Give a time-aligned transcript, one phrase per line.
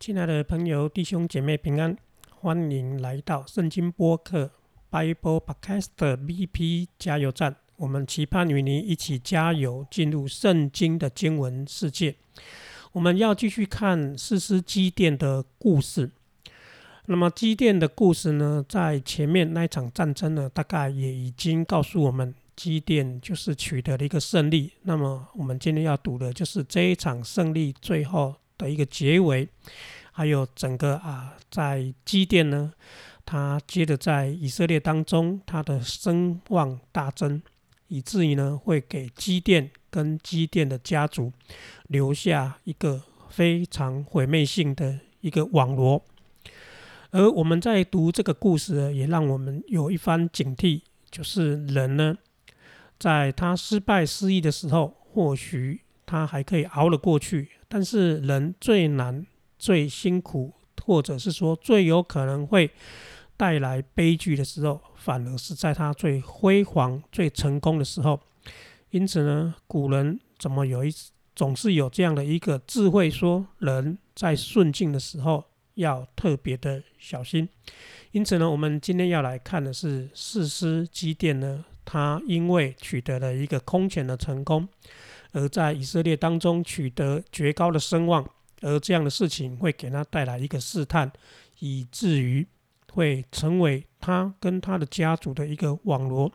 [0.00, 1.96] 亲爱的朋友、弟兄姐妹平安，
[2.30, 4.50] 欢迎来到圣经播客
[4.90, 7.56] Bible Podcast BP 加油站。
[7.76, 12.16] 我们期盼与您一起加油，进入圣经的经文世界。
[12.92, 16.10] 我们要继续看四师基甸的故事。
[17.06, 24.72] 那么基甸的故事呢，在前面那一场战争呢，大概也已经告诉我们，基甸就是取得了一个胜利。
[24.82, 28.34] 那么我们今天要读的就是这一场胜利最后。
[28.64, 29.46] 的一个结尾，
[30.10, 32.72] 还有整个啊，在基甸呢，
[33.26, 37.42] 他接着在以色列当中，他的声望大增，
[37.88, 41.30] 以至于呢，会给基甸跟基甸的家族
[41.88, 46.02] 留下一个非常毁灭性的一个网罗。
[47.10, 52.16] 而我们在读这个故事，也让我们有一番警惕，就是人呢，
[52.98, 57.50] 在他失败失意的时候，或许他还可以熬了过去。
[57.74, 59.26] 但是人最难、
[59.58, 62.70] 最辛苦，或者是说最有可能会
[63.36, 68.20] 带来悲剧的时候，反而是在他最辉煌、最成功的时候。
[68.90, 70.94] 因此呢，古人怎么有一
[71.34, 77.48] 总是有这样的一个智慧，说人在顺境的时候要特别的小心。
[78.12, 84.68] 因此呢，我们今天要来看的是四师基甸呢，他因为取得了一个空前的成功。
[85.34, 88.24] 而在以色列当中取得绝高的声望，
[88.62, 91.10] 而这样的事情会给他带来一个试探，
[91.58, 92.46] 以至于
[92.92, 96.32] 会成为他跟他的家族的一个网罗，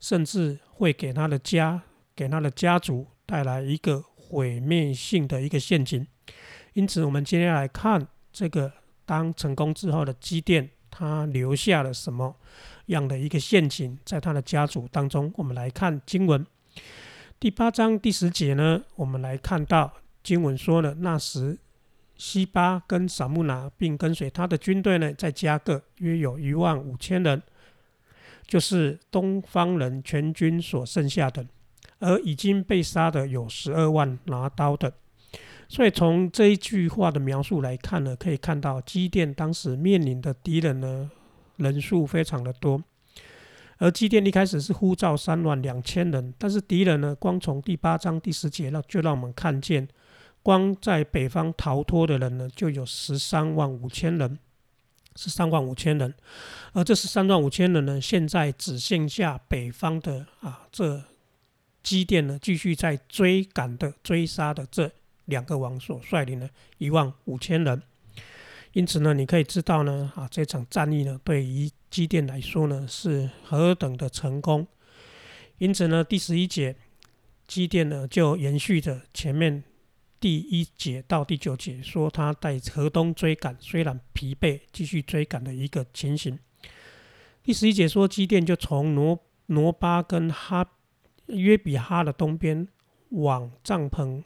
[0.00, 1.80] 甚至会给他的家、
[2.16, 6.04] 给他的家族带来一个毁灭性的一个陷阱。
[6.72, 8.72] 因此，我们今天来看这个
[9.06, 12.34] 当成功之后的积淀，他留下了什么
[12.86, 15.32] 样的一个陷阱在他的家族当中？
[15.36, 16.44] 我们来看经文。
[17.40, 21.58] 第八章第十节呢，我们来看到经文说了，那时
[22.16, 27.42] 西巴跟撒木拿并跟随他的军队呢，在加个约有一万五千人，
[28.46, 31.46] 就是东方人全军所剩下的，
[31.98, 34.94] 而已经被杀的有十二万拿刀的。
[35.68, 41.10] 所以从这一句话的描述来看呢，可以看到基甸当时面临的敌人呢，
[41.56, 42.82] 人数非常的多。
[43.78, 49.88] 而基甸一开始是呼召三万两千人，但是敌人呢，光从第八章第十节让就让我们看见，
[50.42, 54.38] 光在北方逃脱的人呢，就有十三万五千人，
[55.16, 56.14] 十三万五千人。
[56.72, 61.02] 而这十三万五千人呢，现在只剩下北方的啊，这
[61.82, 64.90] 基甸呢，继续在追赶的追杀的这
[65.24, 66.48] 两个王所率领的
[66.78, 67.82] 一万五千人。
[68.72, 74.66] 因此呢，你可以知道呢，啊，这场战役呢，对于基甸来说呢，是何等的成功。
[75.58, 76.74] 因此呢，第十一节，
[77.46, 79.62] 基甸呢就延续着前面
[80.18, 86.36] 第一节到第九节，说他在河东追赶，虽然疲惫，继续追赶的一个情形。
[87.44, 90.66] 第十一节说，基甸就从挪挪巴跟哈
[91.26, 92.66] 约比哈的东边
[93.10, 94.24] 往帐篷。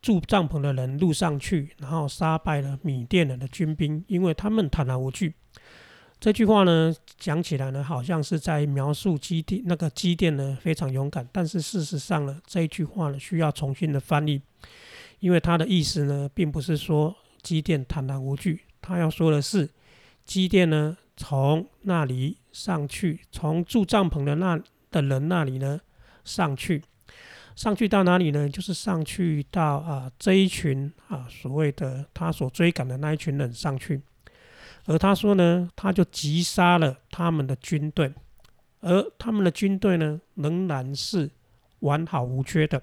[0.00, 5.34] 住帐篷的人路上去，然后杀败了米甸人的军兵，因为他们坦然无惧。
[6.24, 14.40] 这句话呢，讲起来呢，好像是在描述基地那个基甸呢非常勇敢，但是事实上呢，这一句话呢需要重新的翻译，
[15.18, 19.68] 因为他的意思呢，并不是说基甸坦然无惧，他要说的是
[20.24, 24.58] 基甸呢从那里上去，从住帐篷的那
[24.90, 25.78] 的人那里呢
[26.24, 26.82] 上去。
[27.54, 28.48] 上去到哪里呢？
[28.48, 34.00] 就是上去到啊这一群啊所谓的他所追赶的那一群人上去，
[34.86, 38.12] 而他说呢，他就击杀了他们的军队，
[38.80, 41.30] 而他们的军队呢仍然是
[41.80, 42.82] 完好无缺的。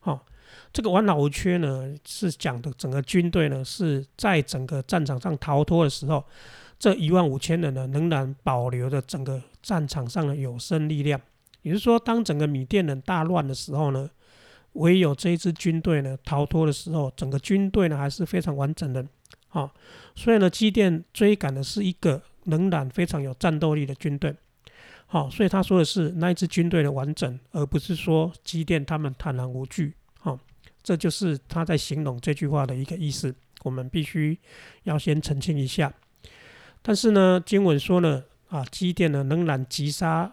[0.00, 0.26] 好，
[0.72, 6.22] 这个完好无缺呢是讲的整个军队呢是在整个战场上逃脱的时候，
[6.78, 11.18] 这一万五千人呢仍然保留着整个战场上的有生力量。
[11.62, 14.10] 也就是说，当整个米甸人大乱的时候呢，
[14.72, 19.06] 唯有这一支军队呢逃脱的时候，整个军队呢还是非常完整的。
[19.50, 19.70] 好，
[20.14, 24.34] 所以呢，基甸追赶的是一个仍然非常有战斗力的军队。
[25.06, 29.92] 好，所以他说的是那一支军队的完整，而不是说基甸他们坦然无惧。
[30.18, 30.38] 好，
[30.82, 33.34] 这就是他在形容这句话的一个意思。
[33.62, 34.38] 我们必须
[34.84, 35.92] 要先澄清一下。
[36.80, 40.32] 但是呢，经文说呢，啊，基甸呢仍然击杀。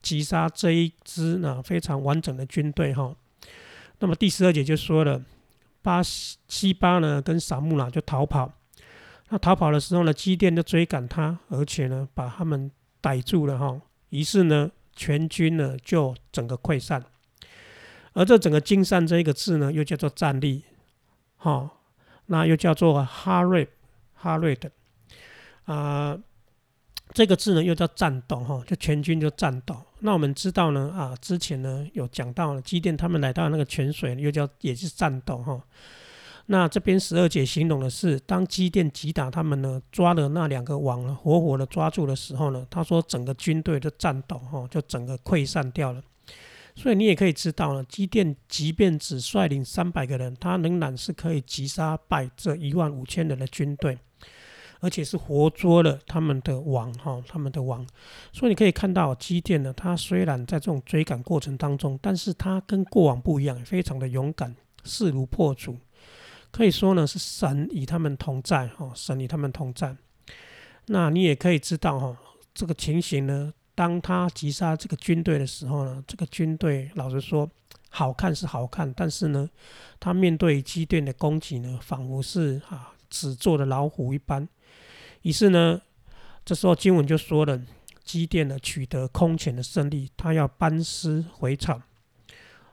[0.00, 3.14] 击杀这一支呢非常完整的军队哈，
[4.00, 5.22] 那么第十二节就说了，
[5.82, 8.52] 巴西巴呢跟萨木拉就逃跑，
[9.28, 12.70] 那逃跑的时候呢，基甸就追赶他，而且呢把他们
[13.00, 13.80] 逮住了哈，
[14.10, 17.04] 于是呢全军呢就整个溃散，
[18.12, 20.64] 而这整个惊散这一个字呢又叫做战力，
[21.36, 21.70] 哈，
[22.26, 23.68] 那又叫做哈瑞
[24.14, 24.70] 哈瑞的
[25.64, 26.16] 啊，
[27.12, 29.76] 这个字呢又叫战斗哈，就全军就战斗。
[30.02, 35.60] 那我们知道呢啊，之前呢有讲到了基甸他们来到那个泉水，又叫也是战斗哈。
[36.46, 46.02] 那这边十二节形容的是，当基甸击打他们呢，抓了那两个网，活活的抓住的时候呢，他说整个军队的战斗哈，就整个溃散掉了。
[46.74, 53.96] 所以你也可以知道呢，基甸即便只率领三百个人，他仍然是可以击杀败这一万五千人的军队，
[54.82, 57.86] 而且是活捉了他们的王哈，他们的王。
[58.32, 65.78] 所以你可以看到基甸呢，他虽然在这种追赶过程当中，但是他跟过往不一样，非常的勇敢，势如破竹。
[66.50, 69.96] 可以说呢，是神与他们同在哈，神与他们同在。
[70.86, 72.16] 那你也可以知道哈，
[72.52, 77.48] 这个情形呢，当他击杀这个军队的时候呢，这个军队老实说，
[77.88, 79.48] 好看是好看，但是呢，
[80.00, 84.48] 他面对基甸的攻击呢，仿佛是啊纸做的老虎一般。
[85.20, 85.82] 于是呢，
[86.44, 87.60] 这时候经文就说了，
[88.02, 91.82] 基甸呢取得空前的胜利，他要班师回朝。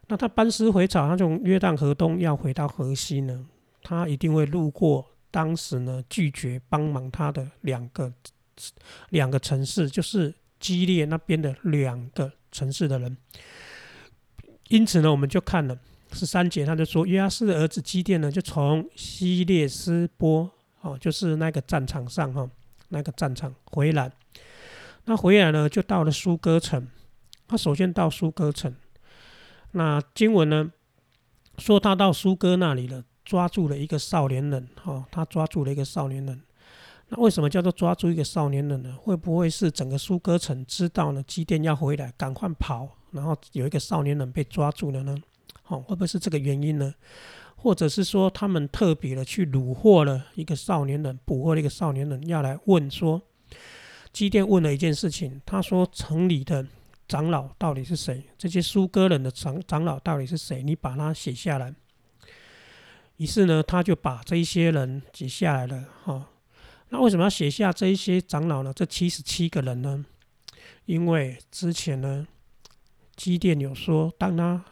[0.08, 3.46] 那他班师回朝，他从约旦河东要回到河西呢？
[3.84, 8.12] 他一定会路过当时呢拒绝帮忙他的两个
[9.10, 13.18] 两个城市，就是基列那边的两个城市的人。
[14.70, 15.78] 因此呢，我们就看了
[16.12, 20.50] 十三节，他就说约阿斯的儿子基甸呢，就从西列斯波
[20.82, 22.50] 哦，就是那个战场上哈，
[22.90, 24.12] 那个战场回来。
[25.06, 26.88] 那回来呢，就到了苏哥城。
[27.48, 28.76] 他首先到苏哥城，
[29.72, 30.72] 那经文呢
[31.58, 33.04] 说他到苏哥那里了。
[33.26, 36.42] 抓住了一个少年人，哈，他抓住了一个少年人。
[37.10, 38.98] 那为什么叫做抓住一个少年人呢？
[39.00, 41.22] 会不会是整个苏哥城知道呢？
[41.28, 45.16] 机电要回来，赶快跑，然后有一个少年人被抓住了呢？
[45.70, 46.94] 哦，会不会是这个原因呢？
[47.56, 53.22] 或者是说他们特别的去虏获了一个少年人，捕获了一个少年人，要来问说，
[54.14, 56.66] 机电问了一件事情，他说城里的
[57.08, 58.24] 长老到底是谁？
[58.38, 60.64] 这些苏哥人的长长老到底是谁？
[60.64, 61.74] 你把它写下来。
[63.18, 66.30] 于是呢，他就把这一些人写下来了，哈。
[66.88, 68.72] 那为什么要写下这一些长老呢？
[68.74, 70.06] 这七十七个人呢？
[70.86, 72.26] 因为之前呢，
[73.18, 74.64] 基甸有说，当他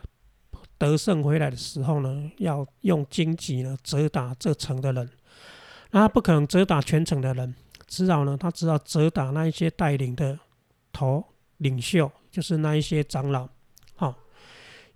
[0.78, 5.10] 得胜回来的时候呢，要用荆棘呢折打这城的人。
[5.92, 7.56] 那他不可能折打全城的人，
[7.88, 10.38] 至少呢，他知道折打那一些带领的
[10.92, 11.24] 头
[11.58, 13.48] 领袖，就是那一些长老。
[13.96, 14.14] 好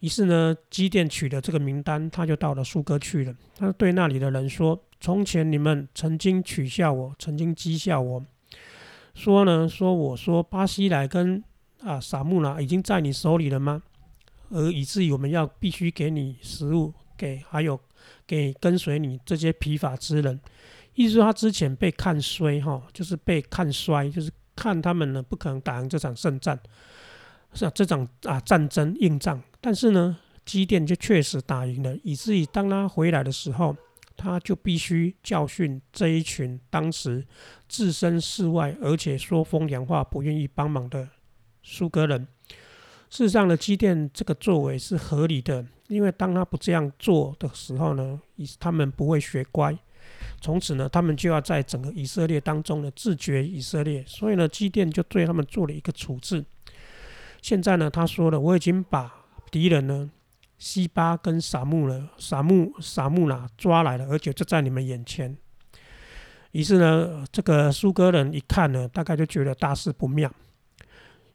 [0.01, 3.33] 于是呢，基甸取了这个名单，他就到了苏哥去了。
[3.57, 8.25] 他对那里的人说：“从前你们曾经取笑我，曾经讥笑我，
[9.13, 11.43] 说呢，说我说巴西来跟
[11.83, 13.83] 啊撒木拉已经在你手里了吗？
[14.51, 17.79] 而以至于我们要必须给你食物，给还有
[18.27, 20.39] 给跟随你这些疲乏之人。
[20.93, 26.59] 意思说他之前被看衰哈，就是被看衰，就是看他们呢不可能打赢这场胜战，
[27.53, 33.75] 是啊，这场啊战争硬仗。”但是呢，基甸就确实打赢了，以至于当他回来的时候，
[34.17, 37.25] 他就必须教训这一群当时
[37.67, 41.07] 置身事外，而且说风凉话、不愿意帮忙的
[41.63, 42.27] 苏格人。
[43.11, 49.77] 事实上呢，基甸这个作为是合理的，因为当他不这样做的时候呢，以他们不会学乖，
[50.39, 54.01] 从此呢，他们就要在整个以色列当中呢自绝以色列。
[54.07, 56.45] 所以呢，基甸就对他们做了一个处置。
[57.41, 59.13] 现在呢，他说了，我已经把
[59.51, 60.09] 敌人呢，
[60.57, 65.35] 西巴跟撒木了，撒木撒木拿抓来了，而且就在你们眼前。
[66.51, 70.31] 于是呢，这个苏格人一看呢，大概就觉得大事不妙。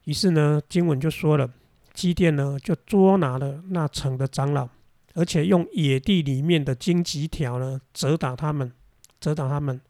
[0.05, 1.51] 于是呢，经文就说了，
[1.97, 4.69] 基甸呢就捉拿了那城的长老，
[5.15, 8.71] 而且用野地里面的荆棘条呢责打他们，
[9.19, 9.81] 责打他们。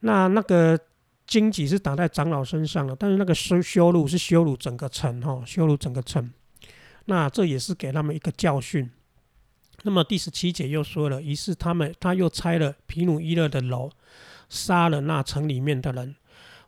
[0.00, 0.78] 那那个
[1.26, 6.30] 荆棘是打在长老身上的，但是那个羞羞辱是羞辱整个城哈，羞辱整个城。
[7.04, 8.90] 那这也是给他们一个教训。
[9.82, 13.90] 那么第十七节又说了，于是他们他又拆了皮努伊勒的楼，
[14.48, 16.16] 杀了那城里面的人。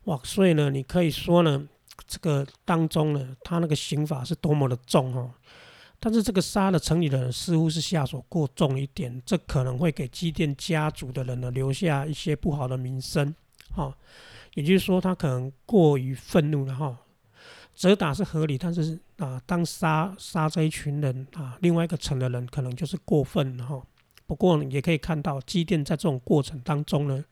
[0.04, 0.18] 哇！
[0.24, 1.66] 所以呢，你可以说呢，
[2.06, 5.32] 这个当中呢，他那个刑法是多么的重哦。
[6.02, 13.34] 但是这个杀了城里的人，似乎是下手过重一点，这可能会给基甸家族的人呢留下一些不好的名声。
[13.70, 13.94] 哈，
[14.54, 16.98] 也就是说，他可能过于愤怒了哈。
[17.74, 23.82] 责打是合理，但是啊，当杀杀这一群人啊，另外一个城的人可能就是过分了哈。
[24.26, 27.24] 不过也可以看到，基甸在这种过程当中呢，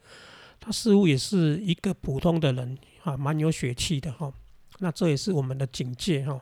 [0.60, 4.32] 他似乎也是一个普通的人啊，蛮有血气的哈。
[4.78, 6.40] 那这也是我们的警戒哈。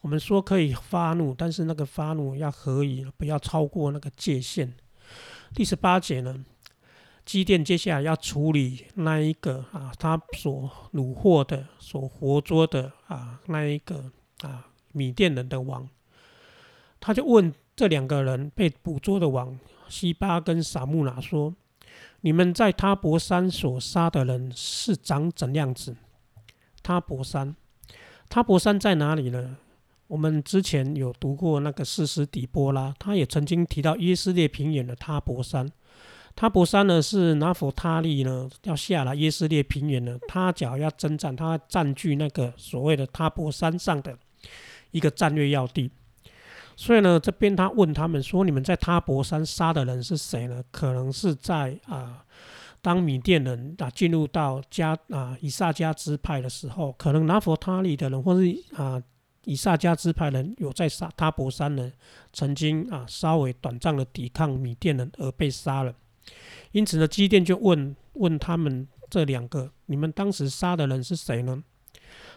[0.00, 4.72] 我们说可以发怒，但是那个发怒要合理，不要超过那个界限。
[5.54, 6.44] 第十八节呢，
[7.24, 14.12] 基甸接下来要处理那一个啊，他所虏获的、所活捉的啊，那一个
[14.42, 15.88] 啊，米甸人的王，
[17.00, 21.54] 他就问这两个人被捕捉的王西巴跟撒木拿说
[22.22, 25.96] ：“你们在他伯山所杀的人是长怎样子？”
[26.88, 27.54] 他博山，
[28.30, 29.58] 他博山在哪里呢？
[30.06, 35.70] 我们之前有读过那个士师底波拉，他也曾经提到耶斯列平原的他博山。
[36.34, 44.16] 他博山呢是拿佛他利呢要下来耶斯列平原呢，他脚要征战，他占据那个所谓的他博山上的
[44.90, 45.90] 一个战略要地。
[46.74, 52.24] 所以呢，这边他问他们说：“你们在他博山杀的人是谁呢？”可能是在啊，
[52.80, 59.02] 当米甸人啊进入到加啊以撒加支派的时候，可能拿佛他利的人，或是啊。
[59.44, 61.90] 以萨迦支派人有在沙他伯山人，
[62.34, 65.94] 曾经啊稍微短暂的抵抗米甸人而被杀了。
[66.72, 71.62] 因此呢，基甸就问问他们这两个：你们当时杀的人是谁呢？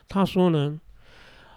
[0.07, 0.79] 他说呢，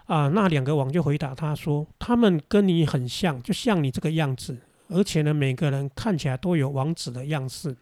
[0.07, 7.77] 啊那两个王就回答他说：他们跟你很像，就像你这个样子，而且呢每个人看起来都有王子的样式。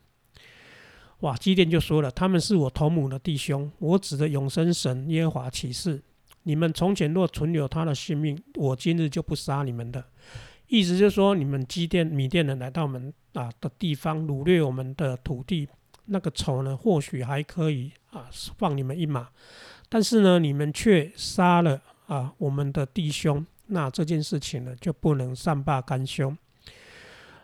[1.23, 1.37] 哇！
[1.37, 6.01] 基甸就说了：他们是我同母的弟兄，我指的永生神耶和华起誓。
[6.43, 10.05] 你们从前若存留他的性命，我今日就不杀你们的。
[10.67, 15.69] 意思就是说，你们基甸、米甸人来到我们啊的地方，掳掠我们的土地，
[16.07, 19.29] 那个仇呢，或许还可以啊放你们一马。
[19.89, 26.35] 但是呢，你们却杀了啊我们的弟兄，那这件事情呢，就不能善罢甘休。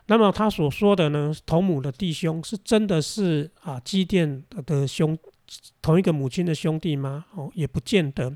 [0.09, 5.15] 那么他所说的呢，同母的弟兄，是真的是啊基甸的兄，
[5.83, 7.25] 同一个母亲的兄弟吗？
[7.35, 8.35] 哦，也不见得。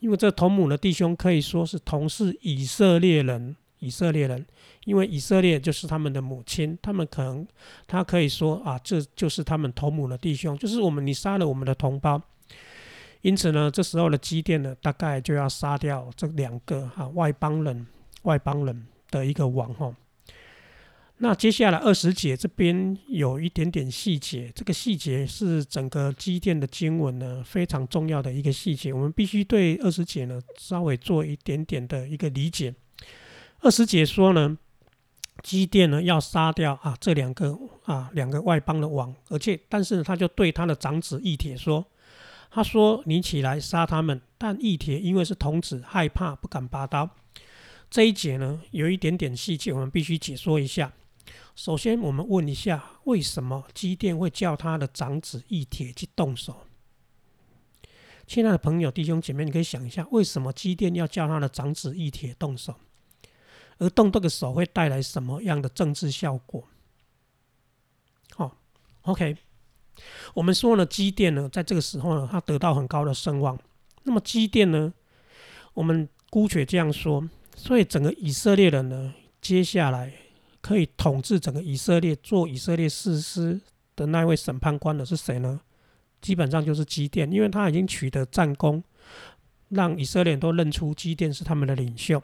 [0.00, 4.44] 因为这同母的弟兄可以说是同是以色列人，以色列人，
[4.86, 7.46] 因为以色列就是他们的母亲，他们可能
[7.86, 12.20] 他可以说啊，这就是他们同母的弟兄，就是我们你杀了我们的同胞，
[13.22, 17.86] 因此呢，这时候的基甸呢，大概就要杀掉这两个哈外邦人，
[18.22, 19.94] 外邦人的一个王哈。
[21.18, 32.74] 那接下来二十节这边有一点点细节，这个细节是整个基甸的经文呢非常重要的一个细节，我们必须对二十节呢稍微做一点点的一个理解。
[33.60, 34.58] 二十节说呢，
[35.42, 41.86] 基甸呢要杀掉啊这两个啊两个外邦的王，而且但是呢他就对他的长子义铁说，
[42.50, 47.08] 他说你起来杀他们，但义铁因为是童子，害怕不敢拔刀。
[47.88, 50.92] 这一节呢有一点点细节，我们必须解说一下。
[51.54, 56.66] 首先，我们问一下，为什么基甸会叫他的长子义铁去动手？
[58.26, 62.74] 亲爱的朋友、弟兄姐妹，你可以想一下，为什么基甸要叫他的长子义铁动手？
[63.78, 66.66] 而动这个手会带来什么样的政治效果？
[68.34, 68.56] 好
[69.02, 69.36] ，OK，
[70.34, 73.56] 我们说呢，基甸呢，在这个时候呢，他得到很高的声望。
[74.02, 74.92] 那么基甸呢，
[75.74, 80.23] 我们姑且这样说，所以整个以色列人呢，接下来。
[80.64, 83.60] 可以统治整个以色列、做以色列士师
[83.94, 85.60] 的那位审判官的是谁呢？
[86.22, 88.82] 基本上就是基甸，因为他已经取得战功，
[89.68, 92.22] 让以色列都认出基甸是他们的领袖。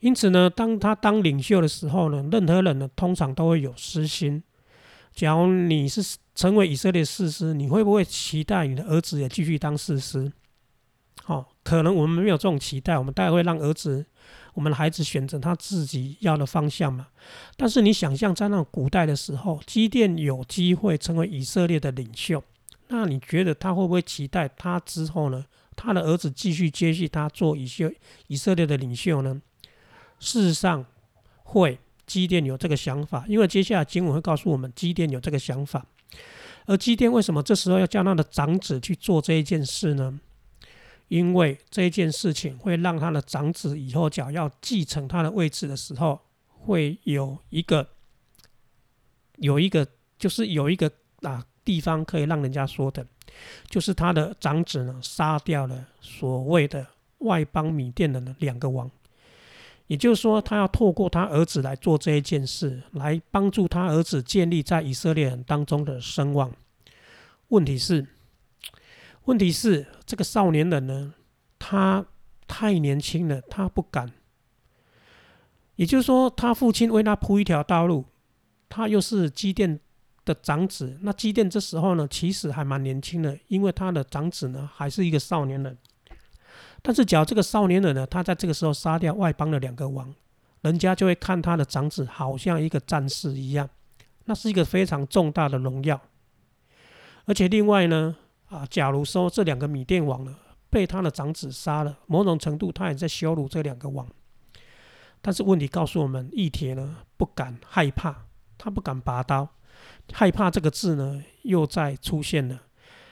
[0.00, 4.42] 因此呢，当他当领袖的时候呢，任何人呢通常都会有私心。
[5.12, 10.32] 假如你是成为以色列士师，你会不会期待你的儿子也继续当士师？
[11.22, 14.06] 好，可能我们没有这种期待，我们大概会让儿子。
[14.54, 17.08] 我们的孩子选择他自己要的方向嘛？
[17.58, 22.42] 但是你想象在那古代的时候，基甸有机会成为以色列的领袖，
[22.88, 25.44] 那你觉得他会不会期待他之后呢？
[25.74, 27.92] 他的儿子继续接续他做以色
[28.28, 29.42] 以色列的领袖呢？
[30.20, 30.86] 事实上，
[31.42, 35.84] 会基甸有这个想法，因为接下来经文会告诉我们，基甸有这个想法。
[36.64, 40.18] 而基甸为什么这时候要叫他的长子去做这一件事呢？
[41.08, 47.88] 因为这件事情会让他的长子以后讲要继承他的位置的时候，会有一个
[49.36, 49.86] 有一个
[50.18, 50.90] 就是有一个
[51.22, 53.06] 啊地方可以让人家说的，
[53.68, 56.84] 就是他的长子呢杀掉了所谓的
[57.18, 58.90] 外邦米甸人的两个王，
[59.86, 66.52] 也就是说他要透过他儿子来做这一件事，来帮助他儿子建立在以色列人当中的声望。
[67.48, 68.04] 问题是。
[69.26, 71.14] 问题是这个少年人呢，
[71.58, 72.04] 他
[72.48, 74.10] 太年轻了，他不敢。
[75.74, 78.06] 也就是说，他父亲为他铺一条道路，
[78.68, 79.78] 他又是机电
[80.24, 80.98] 的长子。
[81.02, 85.76] 那机电这时候呢，其实还蛮年轻的，因为他的长子呢还是一个少年人。
[86.80, 90.14] 但是，假如这个少年人呢，他在这个时候杀掉外邦的两个王，
[90.62, 93.68] 人家就会看他的长子好像一个战士一样，
[94.26, 96.00] 那是一个非常重大的荣耀。
[97.24, 98.16] 而且另外呢，
[98.48, 100.36] 啊，假如说这两个米甸王呢
[100.70, 104.06] 被他的长子杀了，某种程度他也在羞辱这两个王。
[105.20, 108.26] 但是问题告诉我们，义铁呢不敢害怕，
[108.56, 109.48] 他不敢拔刀。
[110.12, 112.62] 害怕这个字呢又在出现了，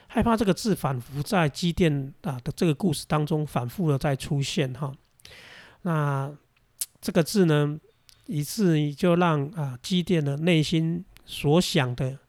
[0.07, 4.93] 害怕这个字反复在机电啊的这个故事当中反复的在出现哈。
[5.81, 6.33] 那
[7.01, 7.77] 这个字呢，
[8.27, 12.19] 以至于就让啊机电的内心所想的。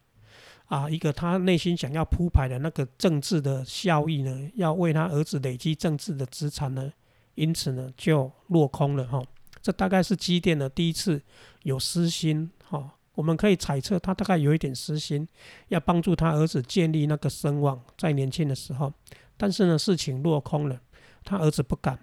[0.67, 6.91] 啊，一个他内心想要铺排的那个政治的效益呢，要为他儿子累积政治的资产呢，
[7.35, 9.23] 因此呢就落空了哈。
[9.61, 11.21] 这大概是基甸的第一次
[11.63, 12.93] 有私心哈。
[13.15, 15.27] 我们可以猜测他大概有一点私心，
[15.69, 18.93] 要帮助他儿子建立那个声望，在年轻的时候。
[19.37, 20.81] 但是呢，事情落空了，
[21.23, 21.97] 他儿子不敢。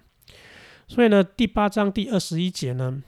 [0.87, 3.03] 所以呢，第八章第二十一节呢，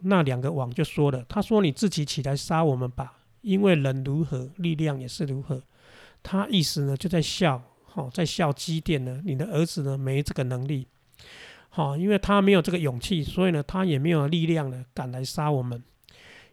[0.00, 5.62] 那两个王就说了，他说：“你自己起来杀我们吧。”因为人如何，力量也是如何。
[6.22, 9.20] 他意思呢，就在笑，好，在笑基甸呢。
[9.24, 10.86] 你的儿子呢，没这个能力，
[11.68, 15.82] 好，因为他没有这个勇气，所以呢，他也没有力量呢，敢来杀我们。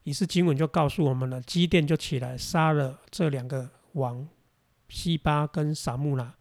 [0.05, 4.27] 于是经文就告诉我们了，基甸就起来杀了这两个王，
[4.87, 6.33] 西巴跟撒木拉，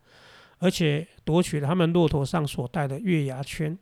[0.59, 3.79] 而且夺取了他们骆驼上所带的月牙圈。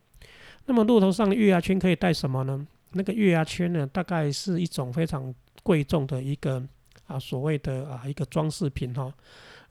[0.65, 2.67] 那么骆驼上的月牙圈可以带什么呢？
[2.91, 5.33] 那个月牙圈呢，大概是一种非常。
[5.67, 6.63] 贵重的一个
[7.07, 9.13] 啊，所谓的啊一个装饰品哈，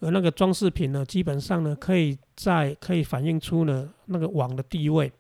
[0.01, 5.11] 而那个装饰品呢，基本上呢，可以在可以反映出呢那个王的地位，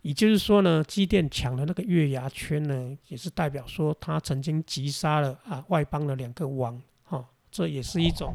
[0.00, 8.34] 也就是说呢，基甸抢的那个月牙圈呢，也是代表说他曾经击杀了啊外邦的两个王哈，这也是一种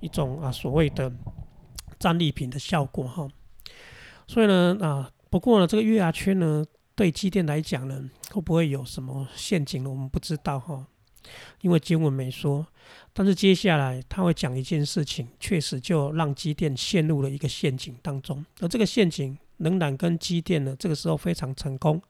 [0.00, 1.12] 一种啊所谓的
[2.00, 3.28] 战利品的效果哈，
[4.26, 6.64] 所以呢啊，不过呢这个月牙圈呢。
[6.96, 9.90] 对基甸来讲呢，会不会有什么陷阱呢？
[9.90, 10.86] 我们不知道哈，
[11.60, 12.66] 因为经文没说。
[13.12, 18.44] 但是接下来他会讲一件事情，确实就让基甸陷入了一个陷阱当中。
[18.60, 22.00] 而这个陷阱仍然跟基甸呢，这个时候非常成功，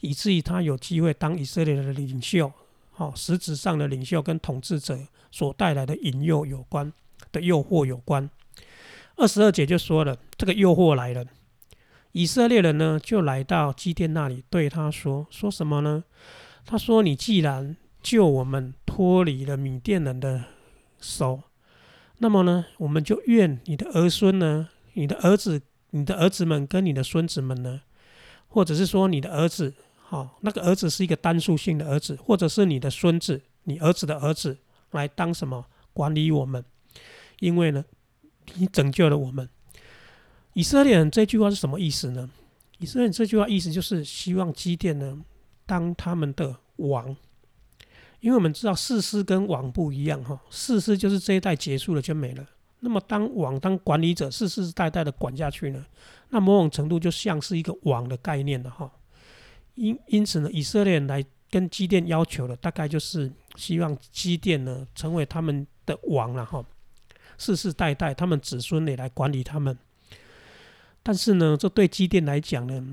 [0.00, 2.52] 以至于他有机会当以色列的领袖，
[2.92, 4.98] 哈，实质上的领袖跟统治者
[5.30, 6.92] 所带来的引诱有关
[7.32, 8.28] 的诱惑有关。
[9.16, 11.24] 二十二节就说了，这个诱惑来了。
[12.16, 16.02] 以色列人呢，就来到基甸那里，对他说：“说什么呢？
[16.64, 20.44] 他说：‘你既然救我们脱离了米甸人的
[20.98, 21.42] 手，
[22.16, 27.82] 那么呢，我们就愿你的儿孙呢，你的儿子、你的儿子们跟你的孙子们呢，
[28.48, 34.56] 或者是说你的儿子，好，那个儿子是一个单数性的儿子，或者是你的孙子，你儿子的儿子
[34.92, 36.64] 来当什么管理我们？
[37.40, 37.84] 因为呢，
[38.54, 39.46] 你拯救了我们。”
[40.56, 42.30] 以色列人这句话是什么意思呢？
[42.78, 45.22] 以色列人这句话意思就是希望基甸呢
[45.66, 47.14] 当他们的王，
[48.20, 52.46] 因为我们知道世师跟王不一样哈，世师就是这一代结束了就没了，
[52.80, 55.84] 那么当王当管理者世世代代的管下去呢，
[56.30, 58.90] 那某种程度就像是一个王的概念了哈。
[59.74, 66.64] 因因此呢，以色列人来跟基甸要求的大概就是希望基甸呢成为他们的王了哈，
[67.36, 69.76] 世世代代他们子孙也来管理他们。
[71.08, 72.84] 但是呢，这对机电来讲呢，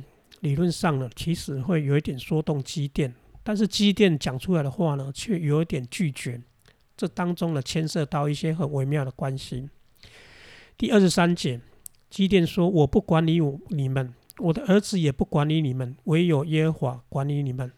[0.41, 6.39] 理论上呢，其实会有一点说动机电，但是机电讲出来的话呢，却有一点拒绝。
[6.95, 9.67] 这当中呢，牵涉到一些很微妙的关系。
[10.77, 11.59] 第二十三节，
[12.11, 17.71] 机电说：“我不管理我你们，我的儿子也不管理你们，唯有耶和华管理你们。”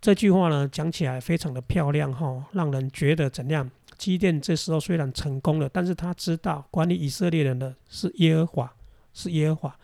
[0.00, 3.68] 这句话呢，讲起来非常的漂亮哈，让人觉得怎样？
[3.98, 8.72] 基甸这时候虽然成功了，但是他知道管理以色列人的是耶和华。
[9.14, 9.78] 是耶和华，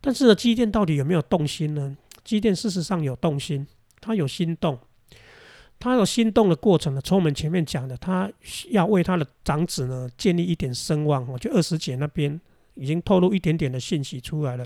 [0.00, 1.96] 但是呢，基甸到底有没有动心呢？
[2.24, 3.66] 基甸事实上有动心，
[4.00, 4.78] 他有心动，
[5.78, 7.00] 他有心动的过程呢。
[7.00, 8.30] 从我们前面讲的，他
[8.70, 12.40] 要为他的长子呢建立一点声望，我就二十节那边
[12.74, 14.64] 已经透露一点点的信息出来了。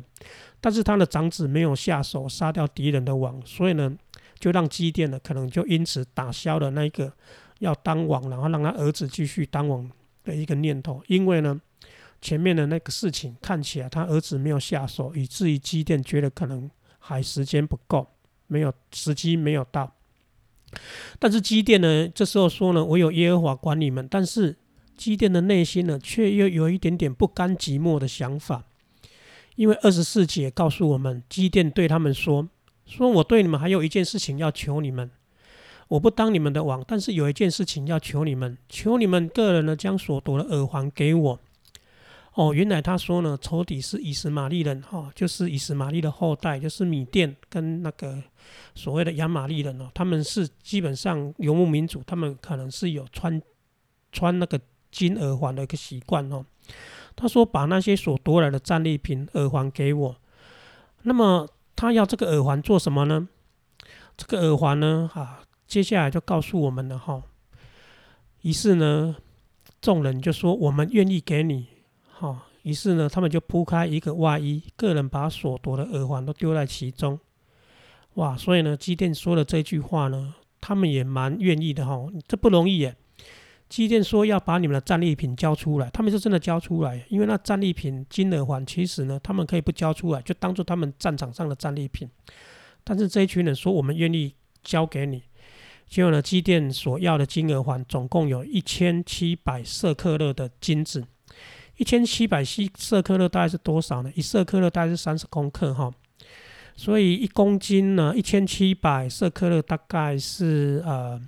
[0.60, 3.96] 但是他的长子没有下手杀掉敌人的王，所以呢，
[4.38, 7.12] 就让基甸呢可能就因此打消了那一个
[7.60, 9.88] 要当王，然后让他儿子继续当王
[10.24, 11.60] 的一个念头，因为呢。
[12.22, 18.06] 前面的那个事情看起来他儿子没有下手，以至于基甸觉得可能还时间不够，
[18.46, 19.92] 没有时机没有到。
[21.18, 24.08] 但是基甸呢，这时候说呢，我有耶和华管你们。
[24.08, 24.56] 但是
[24.96, 28.64] 基甸的内心呢，却又有一点点不甘寂寞的想法，
[29.56, 32.48] 因为二十四节告诉我们，基甸对他们说
[32.86, 35.10] ：“说我对你们还有一件事情要求你们，
[35.88, 41.40] 我不当你们的王，但是有一件事情要求你们，求你们个人呢，将所夺的耳环给我。”
[42.34, 48.22] 哦，原来他说呢，仇敌是以实玛利人哈，就是以实玛利的后代，就是米甸跟那个
[48.74, 53.40] 所谓的亚玛利人哦，他们是基本上游牧民族，他们可能是有穿
[54.12, 54.58] 穿那个
[54.90, 56.42] 金耳环的一个习惯哦。
[57.14, 60.16] 他说把那些所夺来的战利品耳环给我，
[61.02, 63.28] 那么他要这个耳环做什么呢？
[64.16, 67.22] 这个耳环呢，啊，接下来就告诉我们了哈。
[68.40, 69.16] 于是呢，
[69.82, 71.66] 众人就说我们愿意给你。
[72.22, 77.18] 哦，于是呢，他们就铺开一个外衣，个人把所夺的耳环都丢在其中。
[78.14, 81.98] 哇，所以呢，基甸说了这句话呢，他们也蛮愿意的哈。
[82.28, 82.94] 这不容易耶。
[83.68, 87.04] 基甸说要把你们的战利品交出来，他们是真的交出来。
[87.08, 92.08] 因为那战利品金耳环，其实呢，他们可以不交出来，就当做他们战场上的战利品。
[92.84, 94.32] 但是这一群人说，我们愿意
[94.62, 95.24] 交给你。
[95.88, 101.04] 结果呢，基甸所要的金耳环总共有一千七百舍克勒的金子。
[101.76, 104.12] 一千七百西色克勒大概是多少呢？
[104.14, 105.90] 一色克勒大概是三十公克哈，
[106.76, 111.20] 所以一公斤呢，一千七百色克勒大概是呃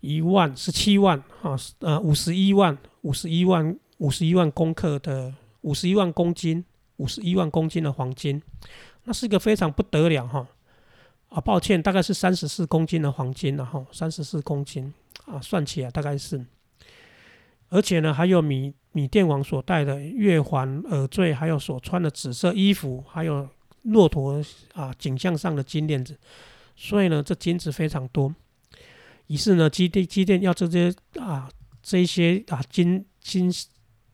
[0.00, 6.64] 一万十七万哈，呃五十一万五十一万五十一万公克的五十一万公斤
[6.96, 8.42] 五十一万公斤的黄金，
[9.04, 10.46] 那是一个非常不得了哈
[11.28, 14.92] 啊，抱歉，大概是三十四公斤的黄金了哈，三十四公斤
[15.26, 16.44] 啊，算起来大概是。
[17.70, 23.48] 而且呢，还有米米甸王所戴的月环、耳坠，还有所穿的紫色衣服，还有
[23.82, 26.18] 骆驼啊颈项上的金链子，
[26.74, 28.34] 所以呢，这金子非常多。
[29.28, 31.48] 于是呢，基地基甸要这些啊
[31.80, 33.48] 这些啊金金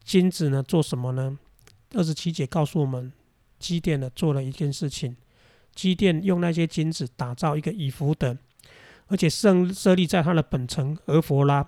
[0.05, 1.39] 金子呢做什么呢？
[1.95, 3.11] 二十七节告诉我们，
[3.59, 5.17] 基甸呢做了一件事情，
[5.75, 8.37] 基甸用那些金子打造一个以弗德，
[9.07, 11.67] 而且设设立在他的本城俄佛拉。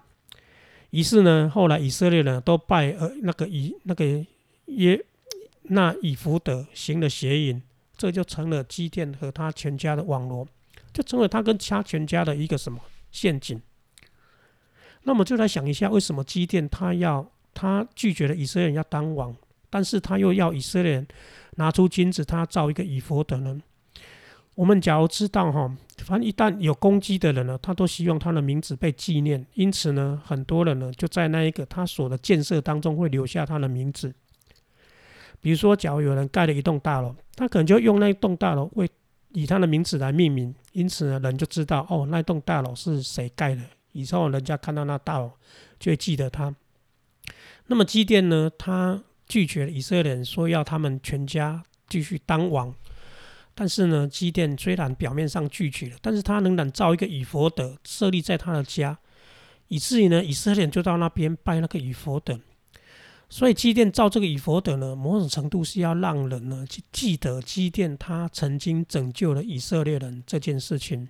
[0.91, 4.25] 于是呢，后来以色列人都拜呃那个以那个
[4.67, 5.05] 耶
[5.63, 7.63] 那以福德行了邪淫，
[7.97, 10.47] 这就成了基甸和他全家的网络，
[10.93, 13.61] 就成为他跟他全家的一个什么陷阱。
[15.03, 19.35] 那么就来想一下，为什么基甸他要他拒绝了以色列人要当王，
[19.69, 21.07] 但是他又要以色列人
[21.57, 23.61] 拿出金子，他造一个以佛德呢？
[24.55, 25.77] 我们假如知道哈，
[26.09, 34.15] 反正一旦有攻击的人呢，他都希望他的名字被纪念，因此呢，很多人呢就在那一个他所的建设当中会留下他的名字。
[35.43, 38.89] 比如说，假如有人盖了一栋大楼，他可能就用那一栋大楼为
[39.35, 43.61] 以他的名字来命名，因此呢，人就知道哦，那栋大楼是谁盖的。
[43.93, 45.31] 以后人家看到那大楼
[45.79, 46.55] 就会记得他。
[47.67, 52.75] 那么基甸呢，他拒绝了以色列人说要他们全家继续当王。
[53.61, 58.97] 但是呢，基甸虽然表面上拒绝了，但是他仍然造一个以佛德设立在他的家，
[59.67, 62.39] 以至于呢，以色列人就到那边拜那个以佛德。
[63.29, 71.09] 所以基甸造这个以佛德呢，某种程度是要让人呢去记得基甸他曾经拯救了以色列人这件事情。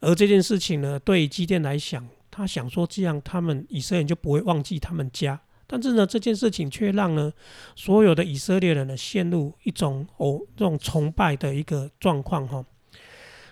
[0.00, 5.40] 而这件事情呢，对基甸来讲，他想说这样他们以色列人就不会忘记他们家。
[5.74, 7.32] 但是呢，这件事情却让呢
[7.74, 12.62] 所有的以色列人呢陷入一种哦这种崇拜的一个状况哈，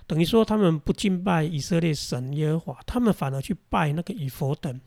[0.06, 4.78] 等于说他们不敬拜以色列神耶和华，他们反而去拜那个以佛等。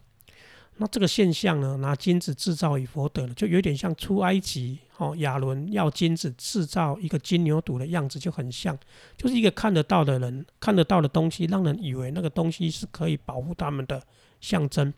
[0.77, 8.77] 那这个现象呢，拿金子制造以佛等，就有点像出埃及哦亚伦要金子制造一个金牛犊的样子，就很像，
[9.17, 13.99] 就是一个看得到的人看得到的东西，让人以为那个东西是可以保护他们的
[14.39, 14.93] 象征。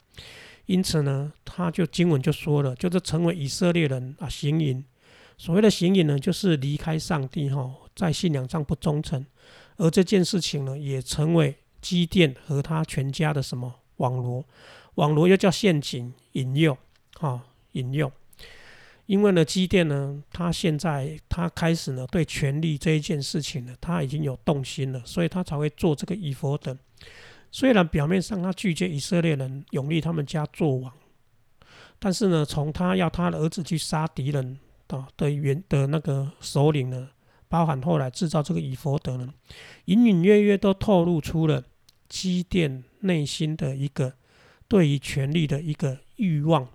[0.65, 4.84] 因此呢，他就经文就说了，就是成为以色列人啊行淫。
[5.38, 9.25] 所谓的行淫呢，就是离开上帝哈，在信仰上不忠诚。
[9.78, 14.45] 而这件事情呢，也成为基甸和他全家的什么网罗？
[14.95, 16.78] 网罗又叫陷阱引诱
[17.19, 18.12] 哈，引诱。
[19.06, 26.75] 因为呢，基甸呢，他现在他开始呢，对权力这一件事情呢，他已经有动心了，所以他才会做这个以佛等。
[27.55, 30.91] 虽然表面上他拒绝以色列人永立他们家做王，
[31.97, 37.07] 但是呢，从他要他的儿子去杀敌人的的原的那个首领呢，
[37.47, 39.33] 包含后来制造这个以佛德呢，
[39.85, 41.63] 隐隐约约都透露出了
[42.09, 44.11] 积淀内心的一个
[44.67, 46.67] 对于权力的一个欲望。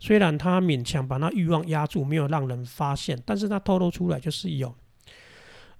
[0.00, 4.74] 虽然他勉强把那欲望压住，没有让人发现，但是他透露出来就是有。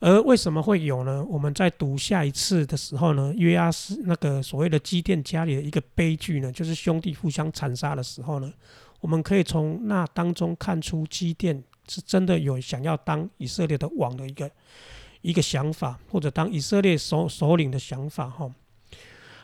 [0.00, 1.24] 而为什么会有呢？
[1.24, 8.52] 我们在读下一次的时候呢，约阿斯那个所谓的基甸家里的一个悲剧呢，就是兄弟互相残杀的时候呢，
[9.00, 14.50] 我们可以从那当中看出基甸是真的有想要当以色列的王的一个
[15.22, 18.52] 一个想法，或者当以色列首首领的想法哈。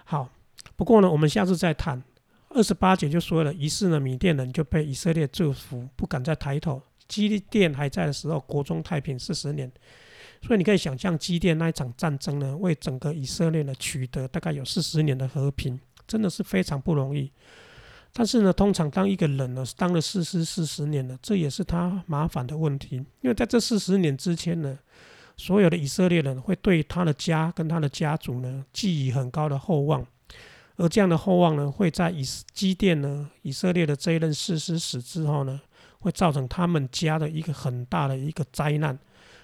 [0.05, 0.29] 好，
[0.77, 2.03] 不过呢，我们下次再谈
[2.51, 6.83] 二十八节就说了，于是呢，米甸人就被以色列祝福，不敢再抬头。
[7.09, 9.71] 基甸还在的时候，国中太平四十年。
[10.43, 17.31] 所以你可以想象，基甸那一场战争呢，为整个以色列呢取得大概有四十年的和平，真的是非常不容易。
[18.13, 24.79] 但是呢，通常当一个人呢当了士师四十年了，这也是他麻烦的问题，因为在这四十年之前呢，
[25.37, 30.05] 所有的以色列人会对他的家跟他的家族呢寄予很高的厚望。
[30.77, 32.23] 而这样的厚望呢，会在以
[32.55, 35.61] 基甸呢，以色列的这一任士师死之后呢，
[36.01, 38.99] 会造成他们家的一个很大的一个灾难。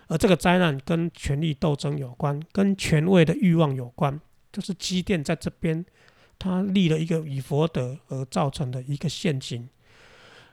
[0.08, 4.20] 而这个灾难跟权力斗争有关，跟权位的欲望有关，
[4.52, 5.84] 就是基甸在这边
[6.38, 9.68] 他立了一个以佛德而造成的一个陷阱。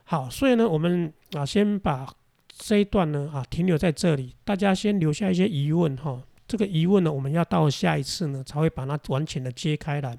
[0.05, 2.11] 好，所以呢，我们啊先把
[2.47, 6.21] 这一段呢啊停留在这里，大家先留下一些疑问哈。
[6.45, 10.17] 这个疑问呢，我们要到下一次呢才会把它完全的揭开来。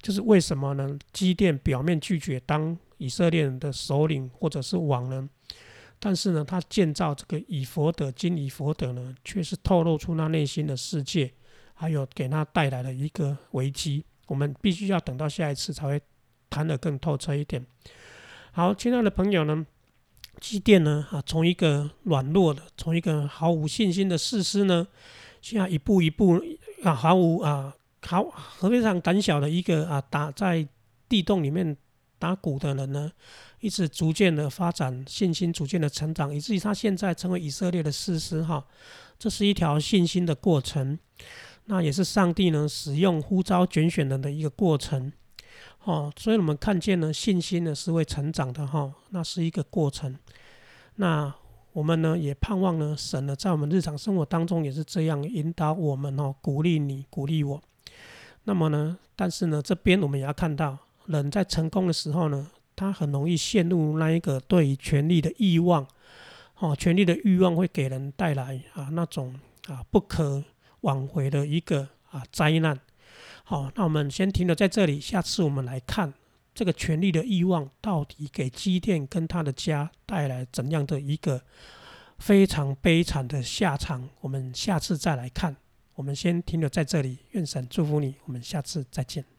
[0.00, 0.98] 就是为什么呢？
[1.12, 5.28] 基甸表面拒绝当以色列人的首领或者是王呢？
[5.98, 11.32] 但是呢，他建造这个以佛德、金以佛德呢，却是透露出他内心的世界，
[11.74, 14.04] 还有给他带来了一个危机。
[14.26, 16.00] 我们必须要等到下一次才会
[16.50, 17.64] 谈得更透彻一点。
[18.52, 19.66] 好，亲爱的朋友呢，
[20.40, 24.86] 基电呢啊，从一个软弱的、从一个毫无信心的士师呢，
[25.40, 26.42] 现在一步一步
[26.82, 27.74] 啊，毫无啊。
[28.02, 28.24] 好，
[28.60, 30.66] 非常胆小的一个啊，打在
[31.08, 31.76] 地洞里面
[32.18, 33.10] 打鼓的人呢，
[33.60, 38.64] 一直逐渐的发展信心，逐渐的成长，以至于他现在成为以色列的士师哈。
[39.18, 40.98] 这是一条信心的过程，
[41.64, 45.12] 那也是上帝呢使用呼召拣选人的一个过程。
[45.84, 50.18] 哦，所以我们看见呢，信心呢是会成长的哈，那是一个过程。
[50.96, 51.32] 那
[51.72, 57.62] 我们呢也盼望呢，神呢在我们日常生活当中也是这样引导我们哦，鼓励你，鼓励我。
[58.44, 58.98] 那么呢？
[59.16, 65.86] 但是呢，这边我们也要看到，人在成功的时候呢，他很容易陷入那一个对于权力的欲望，
[66.58, 70.42] 哦，权力的欲望会给人带来啊那种啊不可
[70.80, 72.78] 挽回的一个啊灾难。
[73.44, 76.12] 好，那我们先停留在这里，下次我们来看
[76.54, 81.42] 这个权力的欲望到底给基甸跟他的家带来怎样的一个
[82.18, 84.08] 非常悲惨的下场。
[84.20, 85.56] 我们下次再来看。
[85.94, 89.35] 我们先停留在这里，愿神祝福你，我们下次再见。